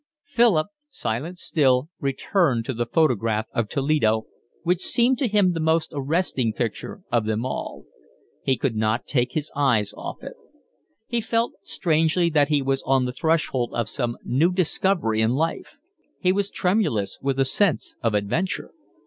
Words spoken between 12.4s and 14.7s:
he was on the threshold of some new